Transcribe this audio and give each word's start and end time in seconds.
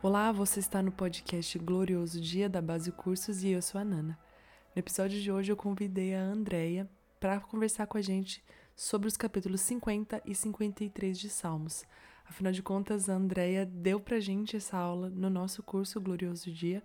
Olá, 0.00 0.30
você 0.30 0.60
está 0.60 0.80
no 0.80 0.92
podcast 0.92 1.58
Glorioso 1.58 2.20
Dia 2.20 2.48
da 2.48 2.62
Base 2.62 2.92
Cursos 2.92 3.42
e 3.42 3.48
eu 3.48 3.60
sou 3.60 3.80
a 3.80 3.84
Nana. 3.84 4.16
No 4.72 4.78
episódio 4.78 5.20
de 5.20 5.32
hoje 5.32 5.50
eu 5.50 5.56
convidei 5.56 6.14
a 6.14 6.22
Andrea 6.22 6.88
para 7.18 7.40
conversar 7.40 7.88
com 7.88 7.98
a 7.98 8.00
gente 8.00 8.40
sobre 8.76 9.08
os 9.08 9.16
capítulos 9.16 9.60
50 9.62 10.22
e 10.24 10.36
53 10.36 11.18
de 11.18 11.28
Salmos. 11.28 11.84
Afinal 12.24 12.52
de 12.52 12.62
contas, 12.62 13.08
a 13.08 13.14
Andrea 13.14 13.66
deu 13.66 13.98
pra 13.98 14.20
gente 14.20 14.56
essa 14.56 14.76
aula 14.76 15.10
no 15.10 15.28
nosso 15.28 15.64
curso 15.64 16.00
Glorioso 16.00 16.52
Dia, 16.52 16.80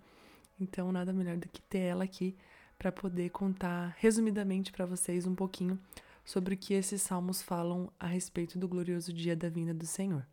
então 0.60 0.92
nada 0.92 1.14
melhor 1.14 1.38
do 1.38 1.48
que 1.48 1.62
ter 1.62 1.82
ela 1.82 2.06
aqui 2.06 2.36
para 2.80 2.92
poder 2.92 3.30
contar 3.30 3.96
resumidamente 4.00 4.72
para 4.72 4.88
vocês 4.88 5.28
um 5.28 5.36
pouquinho 5.36 5.80
sobre 6.26 6.56
o 6.56 6.58
que 6.58 6.74
esses 6.74 7.04
salmos 7.04 7.44
falam 7.44 7.94
a 8.00 8.08
respeito 8.08 8.58
do 8.58 8.68
glorioso 8.68 9.14
dia 9.14 9.36
da 9.36 9.50
vinda 9.50 9.72
do 9.72 9.86
Senhor. 9.86 10.26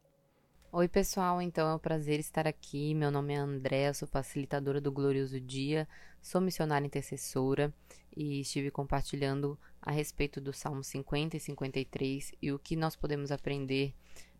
Oi, 0.72 0.86
pessoal, 0.86 1.42
então 1.42 1.68
é 1.68 1.74
um 1.74 1.80
prazer 1.80 2.20
estar 2.20 2.46
aqui. 2.46 2.94
Meu 2.94 3.10
nome 3.10 3.34
é 3.34 3.36
André, 3.38 3.92
sou 3.92 4.06
facilitadora 4.06 4.80
do 4.80 4.92
Glorioso 4.92 5.40
Dia, 5.40 5.88
sou 6.22 6.40
missionária 6.40 6.86
intercessora 6.86 7.74
e 8.16 8.40
estive 8.40 8.70
compartilhando 8.70 9.58
a 9.82 9.90
respeito 9.90 10.40
do 10.40 10.52
Salmo 10.52 10.84
50 10.84 11.36
e 11.36 11.40
53 11.40 12.32
e 12.40 12.52
o 12.52 12.58
que 12.58 12.76
nós 12.76 12.94
podemos 12.94 13.32
aprender 13.32 13.92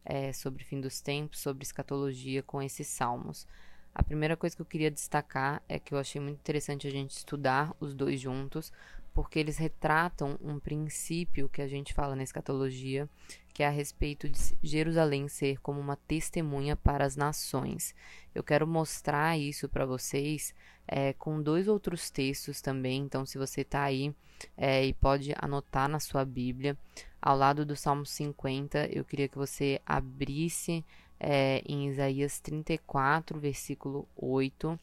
é, 0.05 0.33
sobre 0.33 0.63
fim 0.63 0.81
dos 0.81 1.01
tempos, 1.01 1.41
sobre 1.41 1.65
escatologia 1.65 2.45
com 2.45 2.63
esses 2.63 2.87
salmos. 2.87 3.45
A 3.93 4.05
primeira 4.05 4.37
coisa 4.37 4.55
que 4.55 4.63
eu 4.63 4.67
queria 4.67 4.91
destacar 4.91 5.61
é 5.69 5.81
que 5.81 5.93
eu 5.93 5.99
achei 5.99 6.21
muito 6.21 6.39
interessante 6.39 6.87
a 6.87 6.91
gente 6.93 7.11
estudar 7.11 7.75
os 7.81 7.93
dois 7.93 8.21
juntos, 8.21 8.73
porque 9.21 9.39
eles 9.39 9.59
retratam 9.59 10.39
um 10.41 10.59
princípio 10.59 11.47
que 11.47 11.61
a 11.61 11.69
gente 11.69 11.93
fala 11.93 12.17
na 12.17 12.23
escatologia, 12.23 13.07
que 13.53 13.63
é 13.63 13.67
a 13.67 13.71
respeito 13.71 14.27
de 14.27 14.39
Jerusalém 14.63 15.29
ser 15.29 15.61
como 15.61 15.79
uma 15.79 15.95
testemunha 15.95 16.75
para 16.75 17.05
as 17.05 17.17
nações. 17.17 17.95
Eu 18.35 18.43
quero 18.43 18.67
mostrar 18.67 19.39
isso 19.39 19.69
para 19.69 19.85
vocês 19.85 20.55
é, 20.89 21.13
com 21.13 21.43
dois 21.43 21.69
outros 21.69 22.09
textos 22.09 22.63
também, 22.63 23.03
então 23.03 23.27
se 23.27 23.37
você 23.37 23.61
está 23.61 23.83
aí 23.83 24.15
é, 24.57 24.87
e 24.87 24.95
pode 24.95 25.35
anotar 25.37 25.87
na 25.87 26.01
sua 26.01 26.25
Bíblia, 26.25 26.75
ao 27.21 27.37
lado 27.37 27.67
do 27.67 27.77
Salmo 27.77 28.07
50, 28.07 28.89
eu 28.91 29.05
queria 29.05 29.29
que 29.29 29.37
você 29.37 29.83
abrisse 29.85 30.83
é, 31.21 31.63
em 31.67 31.89
Isaías 31.89 32.41
34, 32.41 33.39
versículo 33.39 34.09
8 34.17 34.81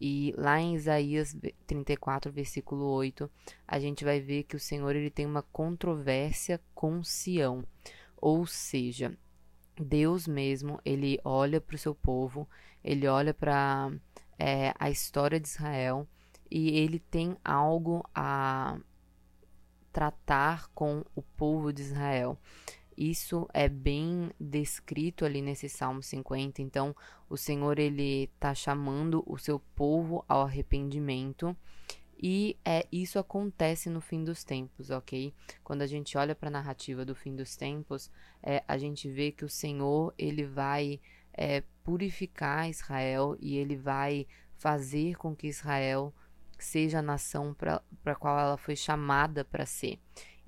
e 0.00 0.32
lá 0.38 0.58
em 0.58 0.74
Isaías 0.74 1.36
34, 1.66 2.32
versículo 2.32 2.86
8, 2.86 3.30
a 3.68 3.78
gente 3.78 4.04
vai 4.04 4.18
ver 4.18 4.44
que 4.44 4.56
o 4.56 4.60
Senhor 4.60 4.96
ele 4.96 5.10
tem 5.10 5.26
uma 5.26 5.42
controvérsia 5.42 6.58
com 6.74 7.04
Sião. 7.04 7.62
Ou 8.16 8.46
seja, 8.46 9.16
Deus 9.78 10.26
mesmo, 10.26 10.80
ele 10.84 11.20
olha 11.22 11.60
para 11.60 11.74
o 11.74 11.78
seu 11.78 11.94
povo, 11.94 12.48
ele 12.82 13.06
olha 13.06 13.34
para 13.34 13.92
é, 14.38 14.72
a 14.78 14.88
história 14.88 15.38
de 15.38 15.48
Israel 15.48 16.08
e 16.50 16.78
ele 16.78 16.98
tem 16.98 17.36
algo 17.44 18.02
a 18.14 18.78
tratar 19.92 20.68
com 20.74 21.04
o 21.14 21.22
povo 21.22 21.72
de 21.72 21.82
Israel. 21.82 22.38
Isso 23.00 23.48
é 23.54 23.66
bem 23.66 24.30
descrito 24.38 25.24
ali 25.24 25.40
nesse 25.40 25.70
Salmo 25.70 26.02
50. 26.02 26.60
Então, 26.60 26.94
o 27.30 27.36
Senhor 27.38 27.78
ele 27.78 28.24
está 28.24 28.54
chamando 28.54 29.24
o 29.26 29.38
seu 29.38 29.58
povo 29.74 30.22
ao 30.28 30.42
arrependimento. 30.42 31.56
E 32.22 32.58
é 32.62 32.86
isso 32.92 33.18
acontece 33.18 33.88
no 33.88 34.02
fim 34.02 34.22
dos 34.22 34.44
tempos, 34.44 34.90
ok? 34.90 35.32
Quando 35.64 35.80
a 35.80 35.86
gente 35.86 36.18
olha 36.18 36.34
para 36.34 36.48
a 36.48 36.52
narrativa 36.52 37.02
do 37.02 37.14
fim 37.14 37.34
dos 37.34 37.56
tempos, 37.56 38.10
é, 38.42 38.62
a 38.68 38.76
gente 38.76 39.08
vê 39.08 39.32
que 39.32 39.46
o 39.46 39.48
Senhor 39.48 40.12
ele 40.18 40.44
vai 40.44 41.00
é, 41.32 41.62
purificar 41.82 42.68
Israel 42.68 43.34
e 43.40 43.56
ele 43.56 43.76
vai 43.76 44.26
fazer 44.58 45.16
com 45.16 45.34
que 45.34 45.46
Israel 45.46 46.12
seja 46.58 46.98
a 46.98 47.02
nação 47.02 47.54
para 47.54 47.82
a 48.04 48.14
qual 48.14 48.38
ela 48.38 48.58
foi 48.58 48.76
chamada 48.76 49.42
para 49.42 49.64
ser. 49.64 49.98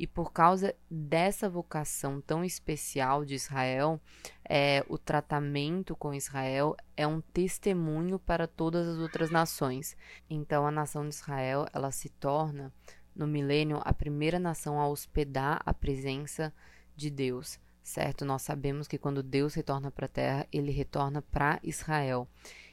E 0.03 0.07
por 0.09 0.33
causa 0.33 0.75
dessa 0.91 1.49
vocação 1.49 2.21
tão 2.21 2.45
especial 2.45 3.25
de 3.25 3.37
Israel, 3.37 4.01
é, 4.45 4.85
o 4.89 4.99
tratamento 4.99 5.95
com 5.95 6.13
Israel 6.13 6.77
é 6.97 7.07
um 7.07 7.21
testemunho 7.21 8.19
para 8.19 8.49
todas 8.49 8.89
as 8.89 8.99
outras 8.99 9.31
nações. 9.31 9.97
Então, 10.29 10.67
a 10.67 10.73
nação 10.73 11.09
de 11.09 11.15
Israel 11.15 11.67
ela 11.73 11.93
se 11.93 12.09
torna, 12.09 12.73
no 13.15 13.29
milênio, 13.29 13.81
a 13.85 13.95
primeira 13.95 14.41
nação 14.41 14.81
a 14.81 14.89
hospedar 14.89 15.63
a 15.65 15.73
presença 15.73 16.53
de 16.97 17.09
Deus. 17.09 17.61
Certo? 17.85 18.25
Nós 18.25 18.43
sabemos 18.43 18.89
que 18.89 18.99
quando 18.99 19.23
Deus 19.23 19.55
retorna 19.55 19.89
para 19.89 20.07
a 20.07 20.09
terra, 20.09 20.49
ele 20.51 20.73
retorna 20.73 21.23
para 21.23 21.61
Israel. 21.63 22.27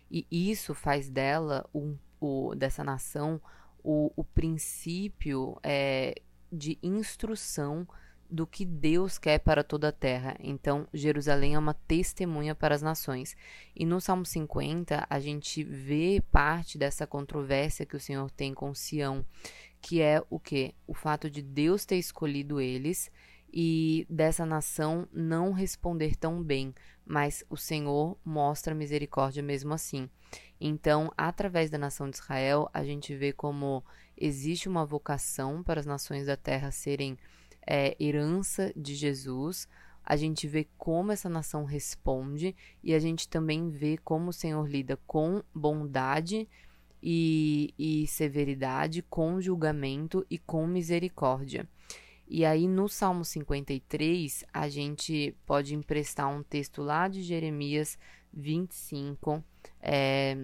E 0.10 0.26
isso 0.32 0.74
faz 0.74 1.12
dela, 1.12 1.70
um, 1.76 1.96
o, 2.20 2.56
dessa 2.56 2.84
nação, 2.84 3.40
o, 3.84 4.12
o 4.16 4.24
princípio 4.24 5.60
é, 5.62 6.16
de 6.52 6.78
instrução 6.82 7.88
do 8.30 8.46
que 8.46 8.64
Deus 8.64 9.18
quer 9.18 9.40
para 9.40 9.64
toda 9.64 9.88
a 9.90 9.92
terra. 9.92 10.36
Então, 10.40 10.88
Jerusalém 10.94 11.56
é 11.56 11.60
uma 11.60 11.74
testemunha 11.74 12.54
para 12.54 12.76
as 12.76 12.82
nações. 12.82 13.36
E 13.76 13.86
no 13.86 14.00
Salmo 14.00 14.26
50, 14.26 15.08
a 15.10 15.20
gente 15.20 15.64
vê 15.64 16.22
parte 16.32 16.78
dessa 16.78 17.08
controvérsia 17.08 17.86
que 17.86 17.96
o 17.96 18.00
Senhor 18.00 18.30
tem 18.30 18.54
com 18.54 18.76
Sião, 18.76 19.26
que 19.82 20.02
é 20.02 20.22
o 20.30 20.40
que? 20.40 20.76
O 20.86 20.94
fato 20.94 21.30
de 21.30 21.42
Deus 21.42 21.86
ter 21.86 21.98
escolhido 21.98 22.62
eles 22.62 23.10
e 23.52 24.06
dessa 24.08 24.46
nação 24.46 25.08
não 25.12 25.52
responder 25.52 26.16
tão 26.16 26.44
bem, 26.44 26.74
mas 27.04 27.44
o 27.50 27.58
Senhor 27.58 28.16
mostra 28.24 28.76
misericórdia 28.76 29.42
mesmo 29.42 29.74
assim. 29.74 30.08
Então, 30.62 31.12
através 31.18 31.72
da 31.72 31.78
nação 31.78 32.10
de 32.10 32.18
Israel, 32.18 32.70
a 32.72 32.84
gente 32.84 33.16
vê 33.16 33.34
como 33.34 33.84
existe 34.20 34.68
uma 34.68 34.86
vocação 34.86 35.64
para 35.64 35.80
as 35.80 35.86
nações 35.86 36.26
da 36.26 36.36
terra 36.36 36.72
serem 36.72 37.18
é, 37.66 37.96
herança 38.00 38.74
de 38.76 38.96
Jesus. 38.96 39.68
A 40.04 40.16
gente 40.16 40.48
vê 40.48 40.68
como 40.78 41.12
essa 41.12 41.30
nação 41.30 41.64
responde 41.64 42.56
e 42.84 42.94
a 42.94 43.00
gente 43.00 43.28
também 43.30 43.70
vê 43.70 43.98
como 43.98 44.30
o 44.30 44.34
Senhor 44.34 44.68
lida 44.68 44.98
com 45.08 45.42
bondade 45.54 46.48
e, 47.02 47.74
e 47.78 48.08
severidade, 48.08 49.02
com 49.04 49.40
julgamento 49.40 50.26
e 50.30 50.38
com 50.38 50.68
misericórdia. 50.68 51.68
E 52.28 52.46
aí 52.46 52.68
no 52.68 52.88
Salmo 52.88 53.26
53, 53.26 54.46
a 54.54 54.70
gente 54.70 55.36
pode 55.46 55.74
emprestar 55.74 56.28
um 56.28 56.44
texto 56.44 56.82
lá 56.84 57.08
de 57.08 57.24
Jeremias 57.24 57.98
25, 58.32 59.44
é, 59.82 60.38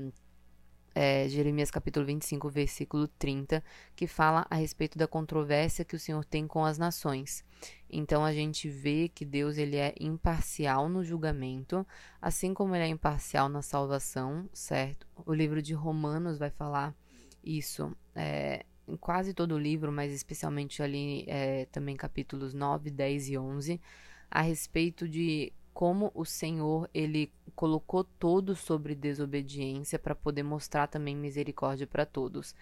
é, 0.96 1.28
Jeremias 1.28 1.70
capítulo 1.70 2.06
25, 2.06 2.50
versículo 2.50 3.06
30, 3.08 3.62
que 3.94 4.08
fala 4.08 4.48
a 4.50 4.56
respeito 4.56 4.98
da 4.98 5.06
controvérsia 5.06 5.84
que 5.84 5.96
o 5.96 6.00
Senhor 6.00 6.24
tem 6.24 6.48
com 6.48 6.64
as 6.64 6.78
nações. 6.78 7.44
Então 7.90 8.24
a 8.24 8.32
gente 8.32 8.70
vê 8.70 9.10
que 9.14 9.26
Deus 9.26 9.58
ele 9.58 9.76
é 9.76 9.94
imparcial 10.00 10.88
no 10.88 11.04
julgamento, 11.04 11.86
assim 12.22 12.54
como 12.54 12.74
ele 12.74 12.86
é 12.86 12.88
imparcial 12.88 13.50
na 13.50 13.62
salvação, 13.62 14.50
certo? 14.54 15.06
O 15.26 15.34
livro 15.34 15.62
de 15.62 15.74
Romanos 15.74 16.38
vai 16.38 16.50
falar 16.50 16.96
isso. 17.44 17.96
É, 18.16 18.66
em 18.88 18.96
quase 18.96 19.34
todo 19.34 19.56
o 19.56 19.60
livro, 19.60 19.92
mas 19.92 20.14
especialmente 20.14 20.82
ali 20.82 21.26
é, 21.28 21.66
também 21.66 21.98
capítulos 21.98 22.54
9, 22.54 22.92
10 22.92 23.30
e 23.30 23.38
11, 23.38 23.82
a 24.30 24.42
respeito 24.42 25.10
de 25.10 25.52
como 25.76 26.10
o 26.16 26.24
Senhor 26.24 26.90
ele 26.94 27.30
colocou 27.54 28.06
todos 28.06 28.60
sobre 28.60 28.96
desobediência 28.96 30.00
para 30.00 30.16
poder 30.16 30.42
mostrar 30.42 30.88
também 30.88 31.14
misericórdia 31.14 31.86
para 31.86 32.06
todos. 32.06 32.56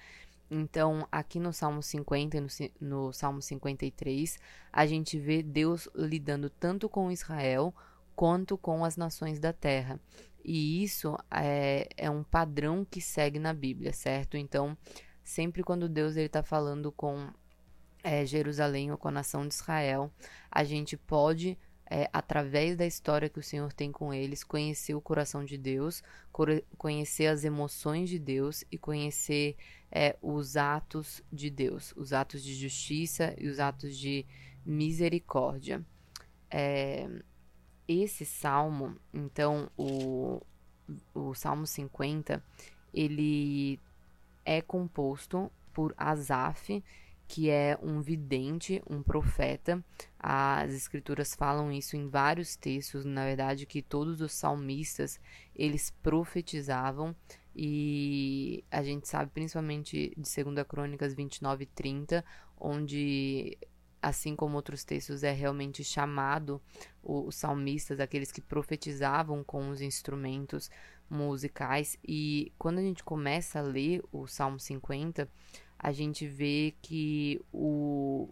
Então, 0.50 1.08
aqui 1.12 1.40
no 1.40 1.54
Salmo 1.54 1.84
50 1.84 2.38
e 2.38 2.42
no, 2.42 2.48
no 2.82 3.14
Salmo 3.14 3.40
53, 3.40 4.40
a 4.72 4.88
gente 4.88 5.20
vê 5.20 5.44
Deus 5.44 5.88
lidando 5.94 6.50
tanto 6.50 6.90
com 6.90 7.12
Israel 7.12 7.72
quanto 8.16 8.58
com 8.58 8.84
as 8.84 8.98
nações 8.98 9.40
da 9.40 9.54
terra. 9.54 10.00
E 10.44 10.84
isso 10.84 11.16
é, 11.30 11.88
é 11.96 12.10
um 12.10 12.24
padrão 12.24 12.84
que 12.84 13.00
segue 13.00 13.38
na 13.38 13.54
Bíblia, 13.54 13.94
certo? 13.94 14.38
Então, 14.38 14.76
sempre 15.24 15.62
quando 15.62 15.88
Deus 15.88 16.16
está 16.16 16.42
falando 16.42 16.92
com 16.92 17.30
é, 18.04 18.26
Jerusalém 18.26 18.92
ou 18.92 18.98
com 18.98 19.10
a 19.10 19.12
nação 19.12 19.48
de 19.48 19.54
Israel, 19.54 20.12
a 20.50 20.64
gente 20.64 20.98
pode, 20.98 21.56
é, 21.94 22.10
através 22.12 22.76
da 22.76 22.88
história 22.88 23.30
que 23.30 23.38
o 23.38 23.44
Senhor 23.44 23.72
tem 23.72 23.92
com 23.92 24.12
eles, 24.12 24.44
conhecer 24.44 24.96
o 24.96 25.02
coração 25.02 25.46
de 25.46 25.60
Deus, 25.60 26.02
conhecer 26.76 27.28
as 27.28 27.44
emoções 27.44 28.10
de 28.10 28.18
Deus 28.18 28.64
e 28.72 28.80
conhecer 28.80 29.56
é, 29.92 30.18
os 30.20 30.58
atos 30.58 31.22
de 31.32 31.52
Deus, 31.52 31.94
os 31.96 32.12
atos 32.12 32.44
de 32.44 32.56
justiça 32.56 33.36
e 33.38 33.48
os 33.48 33.60
atos 33.60 33.96
de 33.96 34.26
misericórdia. 34.66 35.86
É, 36.50 37.08
esse 37.88 38.26
salmo, 38.26 38.96
então, 39.14 39.70
o, 39.78 40.42
o 41.14 41.36
Salmo 41.36 41.68
50, 41.68 42.44
ele 42.92 43.80
é 44.44 44.64
composto 44.64 45.52
por 45.72 45.94
Asaf, 45.96 46.84
que 47.34 47.50
é 47.50 47.76
um 47.82 48.00
vidente, 48.00 48.80
um 48.88 49.02
profeta. 49.02 49.84
As 50.20 50.72
escrituras 50.72 51.34
falam 51.34 51.72
isso 51.72 51.98
em 51.98 52.08
vários 52.08 52.56
textos, 52.56 53.06
na 53.06 53.26
verdade, 53.26 53.66
que 53.66 53.82
todos 53.82 54.22
os 54.22 54.34
salmistas, 54.34 55.20
eles 55.56 55.90
profetizavam 56.04 57.16
e 57.56 58.64
a 58.70 58.84
gente 58.84 59.08
sabe 59.08 59.32
principalmente 59.32 60.14
de 60.16 60.44
2 60.44 60.64
Crônicas 60.68 61.16
29 61.16 61.64
e 61.64 61.66
30, 61.66 62.24
onde 62.56 63.58
assim 64.00 64.36
como 64.36 64.56
outros 64.56 64.84
textos 64.84 65.24
é 65.24 65.32
realmente 65.32 65.84
chamado 65.84 66.62
os 67.02 67.36
salmistas, 67.36 68.00
aqueles 68.00 68.32
que 68.32 68.42
profetizavam 68.42 69.44
com 69.44 69.72
os 69.72 69.82
instrumentos 69.82 70.70
musicais. 71.10 71.98
E 72.08 72.52
quando 72.60 72.78
a 72.78 72.84
gente 72.84 73.04
começa 73.04 73.58
a 73.58 73.64
ler 73.64 74.04
o 74.12 74.28
Salmo 74.28 74.60
50, 74.60 75.28
a 75.84 75.92
gente 75.92 76.26
vê 76.26 76.74
que 76.82 77.42
o, 77.52 78.30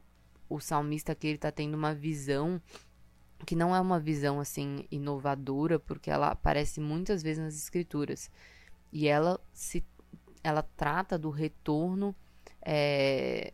o 0.49 0.61
salmista 0.61 1.11
aqui 1.11 1.27
está 1.27 1.51
tendo 1.51 1.75
uma 1.75 1.93
visão 1.93 2.61
que 3.45 3.57
não 3.57 3.75
é 3.75 3.81
uma 3.81 3.99
visão 3.99 4.39
assim 4.39 4.85
inovadora, 4.89 5.77
porque 5.77 6.09
ela 6.09 6.29
aparece 6.29 6.79
muitas 6.79 7.21
vezes 7.21 7.43
nas 7.43 7.55
escrituras. 7.55 8.31
E 8.89 9.05
ela 9.07 9.37
se 9.51 9.83
ela 10.41 10.63
trata 10.63 11.19
do 11.19 11.29
retorno 11.29 12.15
é, 12.61 13.53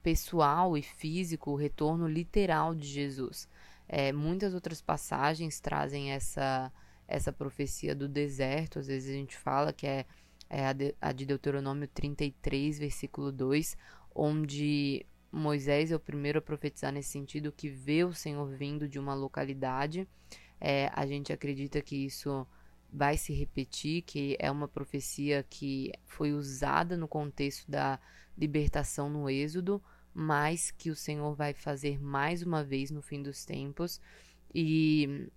pessoal 0.00 0.76
e 0.76 0.82
físico, 0.82 1.50
o 1.50 1.56
retorno 1.56 2.06
literal 2.06 2.72
de 2.72 2.86
Jesus. 2.86 3.48
É, 3.88 4.12
muitas 4.12 4.54
outras 4.54 4.80
passagens 4.80 5.58
trazem 5.58 6.12
essa, 6.12 6.72
essa 7.08 7.32
profecia 7.32 7.96
do 7.96 8.06
deserto, 8.06 8.78
às 8.78 8.86
vezes 8.86 9.10
a 9.10 9.14
gente 9.14 9.36
fala 9.36 9.72
que 9.72 9.86
é 9.86 10.06
é 10.50 10.66
a 10.66 10.72
de, 10.72 10.94
a 11.00 11.12
de 11.12 11.26
Deuteronômio 11.26 11.88
33, 11.88 12.78
versículo 12.78 13.30
2, 13.30 13.76
onde 14.14 15.04
Moisés 15.30 15.90
é 15.90 15.96
o 15.96 16.00
primeiro 16.00 16.38
a 16.38 16.42
profetizar 16.42 16.92
nesse 16.92 17.10
sentido, 17.10 17.52
que 17.52 17.68
vê 17.68 18.04
o 18.04 18.14
Senhor 18.14 18.46
vindo 18.46 18.88
de 18.88 18.98
uma 18.98 19.14
localidade. 19.14 20.08
É, 20.60 20.90
a 20.94 21.06
gente 21.06 21.32
acredita 21.32 21.80
que 21.82 21.96
isso 21.96 22.46
vai 22.90 23.16
se 23.16 23.32
repetir, 23.32 24.02
que 24.02 24.36
é 24.38 24.50
uma 24.50 24.66
profecia 24.66 25.44
que 25.48 25.92
foi 26.06 26.32
usada 26.32 26.96
no 26.96 27.06
contexto 27.06 27.70
da 27.70 27.98
libertação 28.36 29.10
no 29.10 29.28
Êxodo, 29.28 29.82
mas 30.14 30.70
que 30.70 30.90
o 30.90 30.96
Senhor 30.96 31.34
vai 31.34 31.52
fazer 31.52 32.00
mais 32.00 32.42
uma 32.42 32.64
vez 32.64 32.90
no 32.90 33.02
fim 33.02 33.22
dos 33.22 33.44
tempos. 33.44 34.00
E 34.54 35.28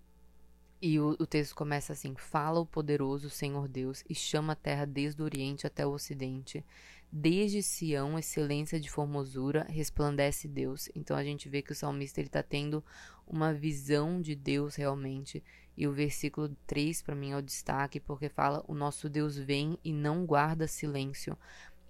e 0.82 1.00
o, 1.00 1.16
o, 1.20 1.28
texto 1.28 1.54
começa 1.54 1.94
assim: 1.94 2.16
Fala 2.16 2.60
o 2.60 2.66
poderoso 2.66 3.30
Senhor 3.30 3.68
Deus 3.68 4.04
e 4.10 4.16
chama 4.16 4.54
a 4.54 4.56
terra 4.56 4.86
desde 4.86 5.22
o 5.22 5.26
Oriente 5.26 5.68
até 5.68 5.86
o 5.86 5.92
Ocidente. 5.92 6.66
Desde 7.12 7.62
Sião, 7.62 8.18
excelência 8.18 8.80
de 8.80 8.90
formosura, 8.90 9.66
resplandece 9.70 10.48
Deus. 10.48 10.90
Então 10.96 11.16
a 11.16 11.24
gente 11.24 11.50
vê 11.50 11.62
que 11.62 11.74
o 11.74 11.76
salmista 11.76 12.22
está 12.22 12.42
tendo 12.42 12.84
uma 13.28 13.54
visão 13.54 14.22
de 14.22 14.34
Deus 14.34 14.76
realmente. 14.76 15.44
E 15.78 15.86
o 15.86 15.92
versículo 15.92 16.56
3 16.66 17.02
para 17.02 17.16
mim 17.16 17.32
é 17.32 17.38
o 17.38 17.42
destaque, 17.42 18.00
porque 18.00 18.30
fala: 18.30 18.64
O 18.68 18.74
nosso 18.74 19.10
Deus 19.10 19.38
vem 19.38 19.78
e 19.84 19.94
não 19.94 20.26
guarda 20.26 20.68
silêncio. 20.68 21.38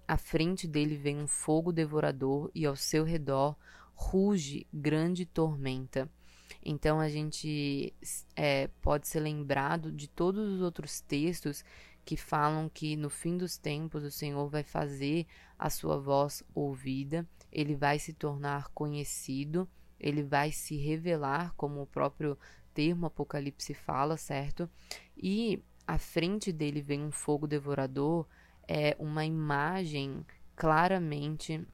À 0.06 0.18
frente 0.18 0.68
dele 0.68 0.96
vem 0.96 1.16
um 1.16 1.26
fogo 1.26 1.72
devorador 1.72 2.50
e 2.54 2.66
ao 2.66 2.76
seu 2.76 3.04
redor 3.04 3.56
ruge 3.94 4.66
grande 4.72 5.24
tormenta. 5.24 6.10
Então 6.64 7.00
a 7.00 7.08
gente 7.08 7.92
é, 8.36 8.68
pode 8.80 9.08
ser 9.08 9.20
lembrado 9.20 9.90
de 9.90 10.08
todos 10.08 10.48
os 10.54 10.60
outros 10.60 11.00
textos 11.00 11.64
que 12.04 12.16
falam 12.16 12.68
que 12.68 12.96
no 12.96 13.10
fim 13.10 13.36
dos 13.36 13.56
tempos 13.56 14.04
o 14.04 14.10
Senhor 14.10 14.48
vai 14.48 14.62
fazer 14.62 15.26
a 15.58 15.70
sua 15.70 15.98
voz 15.98 16.42
ouvida, 16.54 17.26
ele 17.50 17.74
vai 17.74 17.98
se 17.98 18.12
tornar 18.12 18.68
conhecido, 18.68 19.68
ele 19.98 20.22
vai 20.22 20.50
se 20.50 20.76
revelar, 20.76 21.54
como 21.56 21.82
o 21.82 21.86
próprio 21.86 22.36
termo 22.74 23.06
Apocalipse 23.06 23.74
fala, 23.74 24.16
certo? 24.16 24.68
E 25.16 25.62
à 25.86 25.98
frente 25.98 26.52
dele 26.52 26.80
vem 26.80 27.02
um 27.02 27.12
fogo 27.12 27.46
devorador, 27.46 28.26
é 28.66 28.96
uma 28.98 29.24
imagem 29.24 30.24
claramente 30.56 31.64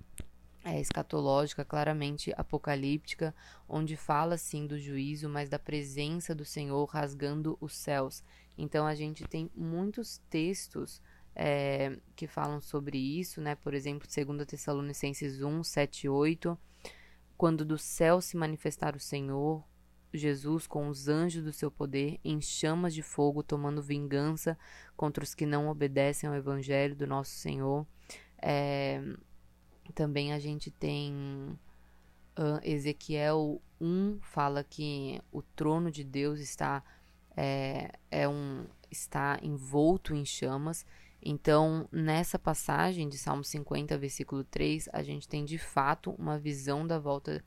é, 0.65 0.81
escatológica, 0.81 1.65
claramente 1.65 2.33
apocalíptica, 2.37 3.35
onde 3.69 3.97
fala 3.97 4.37
sim 4.37 4.67
do 4.67 4.79
juízo, 4.79 5.29
mas 5.29 5.49
da 5.49 5.59
presença 5.59 6.35
do 6.35 6.45
Senhor 6.45 6.85
rasgando 6.85 7.57
os 7.61 7.75
céus. 7.75 8.23
Então 8.57 8.87
a 8.87 8.95
gente 8.95 9.25
tem 9.27 9.51
muitos 9.55 10.19
textos 10.29 11.01
é, 11.35 11.97
que 12.17 12.27
falam 12.27 12.61
sobre 12.61 12.99
isso, 12.99 13.41
né? 13.41 13.55
Por 13.55 13.73
exemplo, 13.73 14.09
2 14.09 14.47
Tessalonicenses 14.47 15.41
1, 15.41 15.63
7 15.63 16.05
e 16.05 16.09
8. 16.09 16.59
Quando 17.37 17.65
do 17.65 17.79
céu 17.79 18.21
se 18.21 18.37
manifestar 18.37 18.97
o 18.97 19.01
Senhor, 19.01 19.65
Jesus 20.13 20.67
com 20.67 20.89
os 20.89 21.07
anjos 21.07 21.45
do 21.45 21.53
seu 21.53 21.71
poder, 21.71 22.19
em 22.25 22.41
chamas 22.41 22.93
de 22.93 23.03
fogo, 23.03 23.43
tomando 23.43 23.81
vingança 23.81 24.59
contra 24.97 25.23
os 25.23 25.35
que 25.35 25.47
não 25.47 25.69
obedecem 25.69 26.29
ao 26.29 26.35
evangelho 26.35 26.97
do 26.97 27.07
nosso 27.07 27.31
Senhor. 27.31 27.87
É, 28.43 29.01
também 29.93 30.33
a 30.33 30.39
gente 30.39 30.71
tem 30.71 31.13
uh, 32.39 32.61
Ezequiel 32.63 33.61
1 33.81 34.19
fala 34.23 34.65
que 34.65 35.21
o 35.33 35.43
trono 35.43 35.91
de 35.91 36.05
Deus 36.05 36.41
está 36.41 36.83
é, 37.37 37.93
é 38.11 38.29
um 38.29 38.67
está 38.91 39.39
envolto 39.43 40.15
em 40.15 40.25
chamas. 40.25 40.85
Então, 41.21 41.89
nessa 41.91 42.39
passagem 42.39 43.09
de 43.09 43.19
Salmo 43.19 43.45
50, 43.45 43.99
versículo 43.99 44.45
3, 44.45 44.89
a 44.93 45.03
gente 45.03 45.29
tem 45.29 45.45
de 45.45 45.59
fato 45.59 46.13
uma 46.13 46.39
visão 46.39 46.87
da 46.87 46.99
volta 46.99 47.45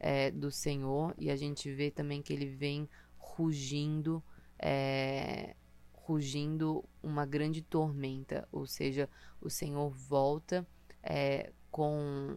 é, 0.00 0.30
do 0.30 0.50
Senhor 0.50 1.14
e 1.18 1.30
a 1.30 1.36
gente 1.36 1.72
vê 1.72 1.90
também 1.90 2.22
que 2.22 2.32
ele 2.32 2.46
vem 2.46 2.88
rugindo, 3.16 4.22
é, 4.58 5.54
rugindo 5.94 6.84
uma 7.02 7.24
grande 7.24 7.62
tormenta, 7.62 8.48
ou 8.50 8.66
seja, 8.66 9.08
o 9.40 9.48
Senhor 9.48 9.90
volta 9.90 10.66
é, 11.02 11.52
com 11.72 12.36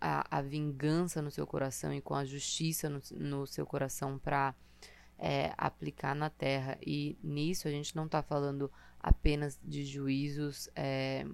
a, 0.00 0.38
a, 0.38 0.42
vingança 0.42 1.22
no 1.22 1.30
seu 1.30 1.46
coração 1.46 1.94
e 1.94 2.00
com 2.00 2.14
a 2.14 2.24
justiça 2.24 2.90
no, 2.90 3.00
no 3.12 3.46
seu 3.46 3.64
coração 3.64 4.18
para 4.18 4.54
é, 5.16 5.54
aplicar 5.56 6.14
na 6.14 6.28
terra. 6.28 6.76
E 6.84 7.16
nisso 7.22 7.68
a 7.68 7.70
gente 7.70 7.96
não 7.96 8.04
está 8.04 8.22
falando 8.22 8.70
apenas 9.00 9.58
de 9.62 9.84
juízos, 9.84 10.68
é, 10.74 11.24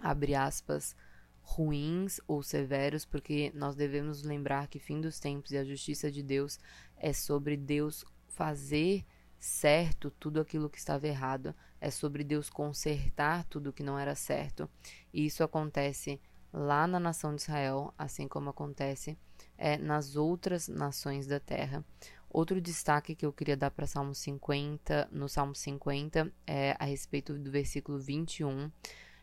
abre 0.00 0.34
aspas, 0.34 0.96
ruins 1.40 2.20
ou 2.26 2.42
severos, 2.42 3.04
porque 3.04 3.52
nós 3.54 3.74
devemos 3.74 4.22
lembrar 4.22 4.66
que 4.68 4.78
fim 4.78 5.00
dos 5.00 5.18
tempos 5.18 5.52
e 5.52 5.56
a 5.56 5.64
justiça 5.64 6.10
de 6.10 6.22
Deus 6.22 6.58
é 6.96 7.12
sobre 7.12 7.56
Deus 7.56 8.04
fazer 8.28 9.06
certo 9.38 10.10
tudo 10.10 10.38
aquilo 10.38 10.68
que 10.68 10.78
estava 10.78 11.08
errado, 11.08 11.54
é 11.80 11.90
sobre 11.90 12.22
Deus 12.22 12.50
consertar 12.50 13.44
tudo 13.44 13.72
que 13.72 13.82
não 13.82 13.98
era 13.98 14.14
certo. 14.14 14.68
E 15.14 15.24
isso 15.24 15.42
acontece 15.42 16.20
lá 16.52 16.86
na 16.86 16.98
nação 16.98 17.34
de 17.34 17.42
Israel, 17.42 17.94
assim 17.96 18.26
como 18.26 18.50
acontece 18.50 19.16
é, 19.56 19.76
nas 19.76 20.16
outras 20.16 20.68
nações 20.68 21.26
da 21.26 21.38
terra. 21.38 21.84
Outro 22.28 22.60
destaque 22.60 23.14
que 23.14 23.26
eu 23.26 23.32
queria 23.32 23.56
dar 23.56 23.70
para 23.70 23.86
Salmo 23.86 24.14
50, 24.14 25.08
no 25.10 25.28
Salmo 25.28 25.54
50, 25.54 26.32
é 26.46 26.76
a 26.78 26.84
respeito 26.84 27.34
do 27.34 27.50
versículo 27.50 27.98
21. 27.98 28.70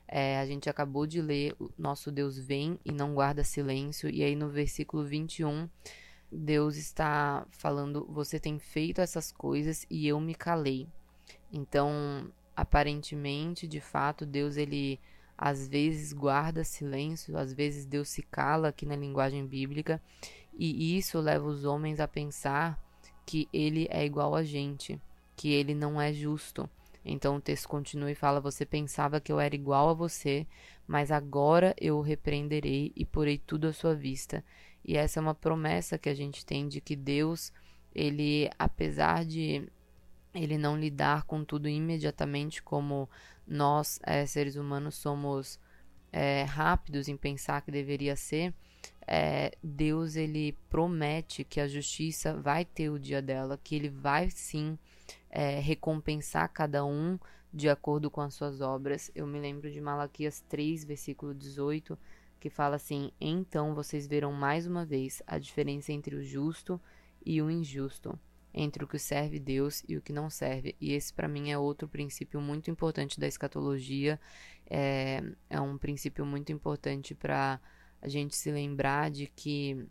É, 0.07 0.39
a 0.39 0.45
gente 0.45 0.69
acabou 0.69 1.07
de 1.07 1.21
ler: 1.21 1.55
Nosso 1.77 2.11
Deus 2.11 2.37
vem 2.37 2.79
e 2.83 2.91
não 2.91 3.13
guarda 3.13 3.43
silêncio. 3.43 4.09
E 4.09 4.23
aí 4.23 4.35
no 4.35 4.49
versículo 4.49 5.05
21, 5.05 5.69
Deus 6.29 6.75
está 6.75 7.45
falando: 7.49 8.05
Você 8.09 8.39
tem 8.39 8.59
feito 8.59 8.99
essas 8.99 9.31
coisas 9.31 9.85
e 9.89 10.07
eu 10.07 10.19
me 10.19 10.35
calei. 10.35 10.87
Então, 11.51 12.29
aparentemente, 12.55 13.67
de 13.67 13.79
fato, 13.79 14.25
Deus 14.25 14.57
ele 14.57 14.99
às 15.37 15.67
vezes 15.67 16.13
guarda 16.13 16.63
silêncio, 16.63 17.37
às 17.37 17.53
vezes 17.53 17.85
Deus 17.85 18.09
se 18.09 18.23
cala 18.23 18.69
aqui 18.69 18.85
na 18.85 18.95
linguagem 18.95 19.45
bíblica, 19.45 20.01
e 20.57 20.97
isso 20.97 21.19
leva 21.19 21.45
os 21.45 21.63
homens 21.63 21.99
a 21.99 22.07
pensar 22.07 22.81
que 23.25 23.47
ele 23.53 23.87
é 23.91 24.03
igual 24.03 24.33
a 24.33 24.43
gente, 24.43 24.99
que 25.35 25.53
ele 25.53 25.75
não 25.75 26.01
é 26.01 26.11
justo. 26.11 26.67
Então 27.05 27.35
o 27.35 27.41
texto 27.41 27.69
continua 27.69 28.11
e 28.11 28.15
fala: 28.15 28.41
Você 28.41 28.65
pensava 28.65 29.21
que 29.21 29.31
eu 29.31 29.39
era 29.39 29.53
igual 29.53 29.89
a 29.89 29.93
você, 29.93 30.47
mas 30.87 31.11
agora 31.11 31.75
eu 31.79 31.97
o 31.97 32.01
repreenderei 32.01 32.91
e 32.95 33.05
porei 33.05 33.37
tudo 33.37 33.67
à 33.67 33.73
sua 33.73 33.93
vista. 33.93 34.43
E 34.83 34.97
essa 34.97 35.19
é 35.19 35.21
uma 35.21 35.35
promessa 35.35 35.97
que 35.97 36.09
a 36.09 36.15
gente 36.15 36.45
tem 36.45 36.67
de 36.67 36.81
que 36.81 36.95
Deus, 36.95 37.53
ele, 37.93 38.49
apesar 38.57 39.23
de 39.25 39.69
ele 40.33 40.57
não 40.57 40.77
lidar 40.77 41.23
com 41.23 41.43
tudo 41.43 41.67
imediatamente 41.67 42.61
como 42.61 43.09
nós, 43.45 43.99
é, 44.03 44.25
seres 44.25 44.55
humanos, 44.55 44.95
somos 44.95 45.59
é, 46.11 46.43
rápidos 46.43 47.07
em 47.07 47.17
pensar 47.17 47.61
que 47.61 47.71
deveria 47.71 48.15
ser, 48.15 48.53
é, 49.07 49.51
Deus 49.63 50.15
ele 50.15 50.57
promete 50.69 51.43
que 51.43 51.59
a 51.59 51.67
justiça 51.67 52.33
vai 52.33 52.65
ter 52.65 52.89
o 52.89 52.99
dia 52.99 53.21
dela, 53.21 53.59
que 53.63 53.75
ele 53.75 53.89
vai 53.89 54.29
sim 54.29 54.77
recompensar 55.61 56.49
cada 56.51 56.83
um 56.83 57.19
de 57.53 57.69
acordo 57.69 58.09
com 58.09 58.21
as 58.21 58.33
suas 58.33 58.59
obras. 58.59 59.11
Eu 59.13 59.27
me 59.27 59.39
lembro 59.39 59.71
de 59.71 59.79
Malaquias 59.79 60.41
3, 60.49 60.83
versículo 60.83 61.33
18, 61.33 61.97
que 62.39 62.49
fala 62.49 62.75
assim: 62.75 63.11
Então 63.19 63.73
vocês 63.73 64.07
verão 64.07 64.31
mais 64.31 64.65
uma 64.67 64.85
vez 64.85 65.21
a 65.27 65.37
diferença 65.37 65.91
entre 65.91 66.15
o 66.15 66.23
justo 66.23 66.79
e 67.25 67.41
o 67.41 67.49
injusto, 67.51 68.17
entre 68.57 68.83
o 68.83 68.87
que 68.87 68.97
serve 68.97 69.39
Deus 69.39 69.83
e 69.87 69.95
o 69.95 70.01
que 70.01 70.11
não 70.11 70.29
serve. 70.29 70.75
E 70.81 70.93
esse, 70.93 71.13
para 71.13 71.27
mim, 71.27 71.51
é 71.51 71.57
outro 71.57 71.87
princípio 71.87 72.41
muito 72.41 72.71
importante 72.71 73.19
da 73.19 73.27
escatologia. 73.27 74.19
É, 74.69 75.21
é 75.47 75.61
um 75.61 75.77
princípio 75.77 76.25
muito 76.25 76.51
importante 76.51 77.13
para 77.13 77.61
a 78.01 78.07
gente 78.07 78.35
se 78.35 78.51
lembrar 78.51 79.11
de 79.11 79.27
que 79.27 79.85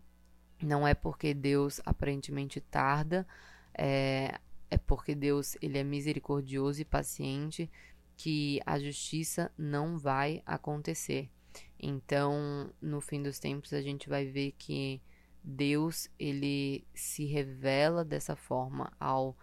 não 0.60 0.86
é 0.86 0.94
porque 0.94 1.32
Deus 1.32 1.80
aparentemente 1.84 2.60
tarda, 2.60 3.26
é, 3.72 4.38
é 4.68 4.76
porque 4.76 5.14
Deus 5.14 5.56
ele 5.62 5.78
é 5.78 5.84
misericordioso 5.84 6.80
e 6.80 6.84
paciente 6.84 7.70
que 8.16 8.60
a 8.66 8.78
justiça 8.78 9.52
não 9.56 9.96
vai 9.96 10.42
acontecer. 10.44 11.30
Então, 11.78 12.70
no 12.80 13.00
fim 13.00 13.22
dos 13.22 13.38
tempos, 13.38 13.72
a 13.72 13.80
gente 13.80 14.08
vai 14.08 14.24
ver 14.24 14.52
que 14.58 15.00
Deus 15.48 16.08
ele 16.18 16.84
se 16.92 17.24
revela 17.24 18.04
dessa 18.04 18.34
forma 18.34 18.92
ao 18.98 19.36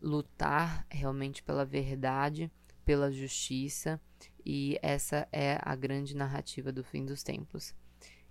lutar 0.00 0.86
realmente 0.90 1.42
pela 1.42 1.66
verdade, 1.66 2.50
pela 2.82 3.12
justiça, 3.12 4.00
e 4.44 4.78
essa 4.80 5.28
é 5.30 5.58
a 5.60 5.76
grande 5.76 6.16
narrativa 6.16 6.72
do 6.72 6.82
fim 6.82 7.04
dos 7.04 7.22
tempos. 7.22 7.74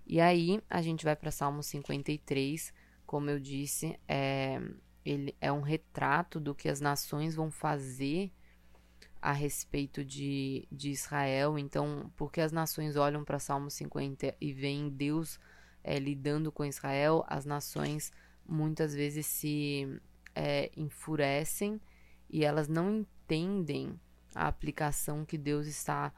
E 0.04 0.20
aí 0.20 0.60
a 0.68 0.82
gente 0.82 1.04
vai 1.04 1.14
para 1.14 1.30
Salmo 1.30 1.62
53, 1.62 2.74
como 3.06 3.30
eu 3.30 3.38
disse, 3.38 3.96
é, 4.08 4.60
ele 5.04 5.36
é 5.40 5.52
um 5.52 5.60
retrato 5.60 6.40
do 6.40 6.52
que 6.52 6.68
as 6.68 6.80
nações 6.80 7.36
vão 7.36 7.48
fazer 7.48 8.32
a 9.22 9.32
respeito 9.32 10.04
de, 10.04 10.66
de 10.72 10.90
Israel. 10.90 11.58
Então, 11.58 12.10
porque 12.16 12.40
as 12.40 12.50
nações 12.50 12.96
olham 12.96 13.24
para 13.24 13.38
Salmo 13.38 13.70
50 13.70 14.34
e 14.40 14.52
veem 14.52 14.88
Deus 14.88 15.38
é, 15.82 15.98
lidando 15.98 16.52
com 16.52 16.64
Israel, 16.64 17.24
as 17.26 17.44
nações 17.44 18.12
muitas 18.46 18.94
vezes 18.94 19.26
se 19.26 20.00
é, 20.34 20.70
enfurecem 20.76 21.80
e 22.30 22.44
elas 22.44 22.68
não 22.68 22.90
entendem 22.90 23.98
a 24.34 24.46
aplicação 24.46 25.24
que 25.24 25.36
Deus 25.36 25.66
está 25.66 26.12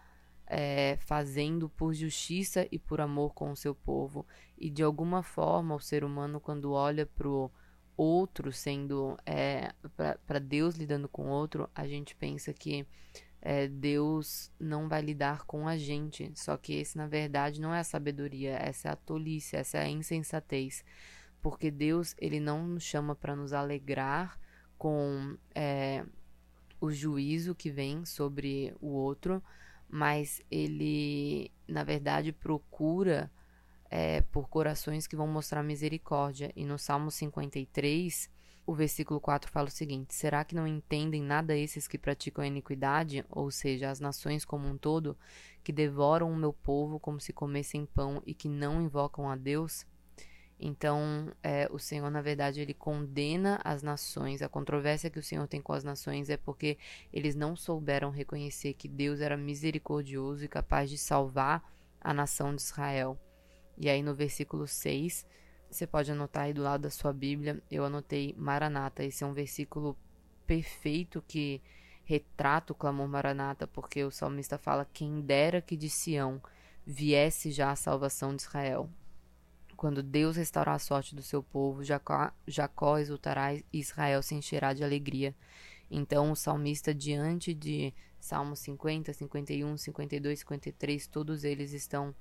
é, 0.46 0.96
fazendo 1.00 1.68
por 1.68 1.94
justiça 1.94 2.66
e 2.70 2.78
por 2.78 3.00
amor 3.00 3.32
com 3.32 3.52
o 3.52 3.56
seu 3.56 3.74
povo. 3.74 4.26
E 4.58 4.68
de 4.68 4.82
alguma 4.82 5.22
forma, 5.22 5.74
o 5.74 5.80
ser 5.80 6.04
humano, 6.04 6.40
quando 6.40 6.72
olha 6.72 7.06
para 7.06 7.28
o 7.28 7.50
outro, 7.96 8.52
sendo 8.52 9.16
é, 9.24 9.72
para 10.26 10.40
Deus 10.40 10.74
lidando 10.74 11.08
com 11.08 11.28
outro, 11.28 11.70
a 11.74 11.86
gente 11.86 12.16
pensa 12.16 12.52
que 12.52 12.86
é, 13.42 13.66
Deus 13.68 14.50
não 14.58 14.88
vai 14.88 15.00
lidar 15.00 15.44
com 15.44 15.66
a 15.66 15.76
gente. 15.76 16.30
Só 16.34 16.56
que 16.56 16.74
esse, 16.74 16.96
na 16.96 17.06
verdade, 17.06 17.60
não 17.60 17.74
é 17.74 17.80
a 17.80 17.84
sabedoria, 17.84 18.56
essa 18.56 18.88
é 18.88 18.92
a 18.92 18.96
tolice, 18.96 19.56
essa 19.56 19.78
é 19.78 19.82
a 19.82 19.88
insensatez. 19.88 20.84
Porque 21.40 21.70
Deus, 21.70 22.14
ele 22.18 22.38
não 22.38 22.66
nos 22.66 22.82
chama 22.82 23.14
para 23.14 23.34
nos 23.34 23.52
alegrar 23.52 24.38
com 24.76 25.36
é, 25.54 26.04
o 26.80 26.90
juízo 26.90 27.54
que 27.54 27.70
vem 27.70 28.04
sobre 28.04 28.74
o 28.80 28.88
outro, 28.88 29.42
mas 29.88 30.42
ele, 30.50 31.50
na 31.66 31.82
verdade, 31.82 32.32
procura 32.32 33.30
é, 33.90 34.20
por 34.20 34.48
corações 34.48 35.06
que 35.06 35.16
vão 35.16 35.26
mostrar 35.26 35.62
misericórdia. 35.62 36.52
E 36.54 36.64
no 36.64 36.78
Salmo 36.78 37.10
53, 37.10 38.30
o 38.66 38.74
versículo 38.74 39.20
4 39.20 39.50
fala 39.50 39.68
o 39.68 39.70
seguinte: 39.70 40.14
Será 40.14 40.44
que 40.44 40.54
não 40.54 40.66
entendem 40.66 41.22
nada 41.22 41.56
esses 41.56 41.88
que 41.88 41.98
praticam 41.98 42.44
a 42.44 42.46
iniquidade, 42.46 43.24
ou 43.28 43.50
seja, 43.50 43.90
as 43.90 44.00
nações 44.00 44.44
como 44.44 44.68
um 44.68 44.76
todo, 44.76 45.16
que 45.62 45.72
devoram 45.72 46.30
o 46.30 46.36
meu 46.36 46.52
povo 46.52 47.00
como 47.00 47.20
se 47.20 47.32
comessem 47.32 47.86
pão 47.86 48.22
e 48.26 48.34
que 48.34 48.48
não 48.48 48.82
invocam 48.82 49.28
a 49.28 49.36
Deus? 49.36 49.86
Então, 50.62 51.32
é, 51.42 51.66
o 51.72 51.78
Senhor, 51.78 52.10
na 52.10 52.20
verdade, 52.20 52.60
ele 52.60 52.74
condena 52.74 53.58
as 53.64 53.82
nações. 53.82 54.42
A 54.42 54.48
controvérsia 54.48 55.08
que 55.08 55.18
o 55.18 55.22
Senhor 55.22 55.48
tem 55.48 55.60
com 55.60 55.72
as 55.72 55.82
nações 55.82 56.28
é 56.28 56.36
porque 56.36 56.76
eles 57.10 57.34
não 57.34 57.56
souberam 57.56 58.10
reconhecer 58.10 58.74
que 58.74 58.86
Deus 58.86 59.20
era 59.20 59.38
misericordioso 59.38 60.44
e 60.44 60.48
capaz 60.48 60.90
de 60.90 60.98
salvar 60.98 61.64
a 61.98 62.12
nação 62.12 62.54
de 62.54 62.60
Israel. 62.60 63.18
E 63.78 63.88
aí, 63.88 64.02
no 64.02 64.14
versículo 64.14 64.66
6, 64.66 65.26
você 65.70 65.86
pode 65.86 66.10
anotar 66.10 66.44
aí 66.44 66.52
do 66.52 66.62
lado 66.62 66.82
da 66.82 66.90
sua 66.90 67.12
Bíblia, 67.12 67.62
eu 67.70 67.84
anotei 67.84 68.34
Maranata. 68.36 69.04
Esse 69.04 69.22
é 69.22 69.26
um 69.26 69.32
versículo 69.32 69.96
perfeito 70.46 71.22
que 71.26 71.62
retrata 72.04 72.72
o 72.72 72.76
clamor 72.76 73.06
Maranata, 73.06 73.66
porque 73.66 74.02
o 74.02 74.10
salmista 74.10 74.58
fala: 74.58 74.86
Quem 74.92 75.20
dera 75.20 75.62
que 75.62 75.76
de 75.76 75.88
Sião 75.88 76.42
viesse 76.84 77.52
já 77.52 77.70
a 77.70 77.76
salvação 77.76 78.34
de 78.34 78.42
Israel. 78.42 78.90
Quando 79.76 80.02
Deus 80.02 80.36
restaurar 80.36 80.74
a 80.74 80.78
sorte 80.78 81.14
do 81.14 81.22
seu 81.22 81.42
povo, 81.42 81.84
Jacó, 81.84 82.32
Jacó 82.46 82.98
exultará 82.98 83.54
e 83.54 83.64
Israel 83.72 84.22
se 84.22 84.34
encherá 84.34 84.74
de 84.74 84.84
alegria. 84.84 85.34
Então, 85.90 86.30
o 86.30 86.36
salmista, 86.36 86.94
diante 86.94 87.54
de 87.54 87.94
Salmos 88.20 88.58
50, 88.60 89.12
51, 89.12 89.76
52, 89.78 90.40
53, 90.40 91.06
todos 91.06 91.42
eles 91.42 91.72
estão 91.72 92.14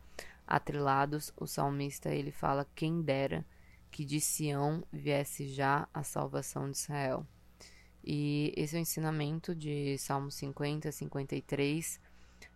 atrelados, 0.49 1.31
o 1.37 1.45
salmista 1.45 2.09
ele 2.09 2.31
fala: 2.31 2.67
Quem 2.75 3.01
dera 3.01 3.45
que 3.91 4.03
de 4.03 4.19
Sião 4.19 4.83
viesse 4.91 5.47
já 5.47 5.87
a 5.93 6.03
salvação 6.03 6.69
de 6.69 6.77
Israel. 6.77 7.25
E 8.03 8.53
esse 8.55 8.75
é 8.75 8.79
o 8.79 8.81
ensinamento 8.81 9.53
de 9.53 9.97
Salmo 9.97 10.31
50, 10.31 10.91
53. 10.91 11.99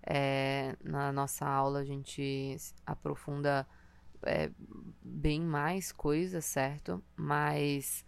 É, 0.05 0.75
na 0.83 1.11
nossa 1.11 1.45
aula 1.45 1.79
a 1.79 1.85
gente 1.85 2.57
aprofunda 2.85 3.67
é, 4.23 4.49
bem 5.01 5.41
mais 5.41 5.91
coisas, 5.91 6.45
certo? 6.45 7.03
Mas 7.15 8.05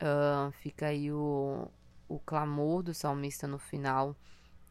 uh, 0.00 0.50
fica 0.52 0.86
aí 0.86 1.12
o, 1.12 1.70
o 2.08 2.18
clamor 2.18 2.82
do 2.82 2.94
salmista 2.94 3.46
no 3.46 3.58
final, 3.58 4.16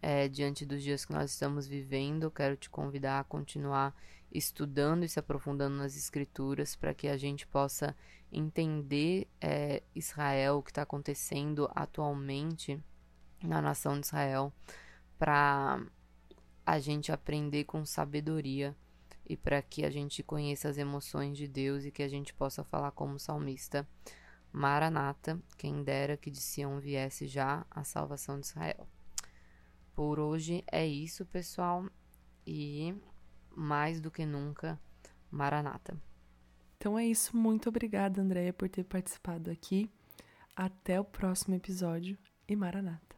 é, 0.02 0.28
diante 0.28 0.66
dos 0.66 0.82
dias 0.82 1.06
que 1.06 1.14
nós 1.14 1.32
estamos 1.32 1.68
vivendo. 1.68 2.32
Quero 2.32 2.58
te 2.58 2.70
convidar 2.70 3.20
a 3.20 3.24
continuar 3.24 3.96
estudando 4.32 5.04
e 5.04 5.10
se 5.10 5.20
aprofundando 5.20 5.76
nas 5.76 5.96
escrituras 5.96 6.76
para 6.76 6.94
que 6.94 7.08
a 7.08 7.18
gente 7.18 7.46
possa 7.46 7.96
entender 8.32 9.28
é, 9.42 9.84
Israel, 9.94 10.58
o 10.58 10.64
que 10.64 10.72
está 10.72 10.84
acontecendo 10.84 11.70
atualmente 11.76 12.80
na 13.44 13.62
nação 13.62 14.00
de 14.00 14.06
Israel, 14.06 14.54
para 15.20 15.84
a 16.66 16.80
gente 16.80 17.12
aprender 17.12 17.66
com 17.66 17.86
sabedoria 17.86 18.76
e 19.28 19.36
para 19.36 19.62
que 19.62 19.86
a 19.86 19.90
gente 19.90 20.24
conheça 20.24 20.70
as 20.70 20.78
emoções 20.78 21.38
de 21.38 21.48
Deus 21.48 21.84
e 21.84 21.92
que 21.92 22.04
a 22.04 22.08
gente 22.08 22.34
possa 22.34 22.64
falar 22.64 22.92
como 22.92 23.20
salmista. 23.20 23.88
Maranata, 24.52 25.40
quem 25.58 25.84
dera 25.84 26.18
que 26.18 26.30
de 26.30 26.40
Sião 26.40 26.80
viesse 26.80 27.28
já 27.28 27.66
a 27.70 27.84
salvação 27.84 28.40
de 28.40 28.48
Israel. 28.48 28.88
Por 29.94 30.20
hoje 30.20 30.64
é 30.72 30.86
isso, 30.86 31.26
pessoal, 31.26 31.86
e 32.46 32.96
mais 33.56 34.00
do 34.00 34.10
que 34.10 34.26
nunca, 34.26 34.80
Maranata. 35.30 35.96
Então 36.78 36.98
é 36.98 37.06
isso. 37.06 37.36
Muito 37.38 37.70
obrigada, 37.70 38.22
Andréia, 38.22 38.52
por 38.52 38.68
ter 38.68 38.84
participado 38.84 39.52
aqui. 39.52 39.90
Até 40.56 41.00
o 41.00 41.04
próximo 41.04 41.56
episódio 41.56 42.18
e 42.48 42.56
Maranata. 42.56 43.11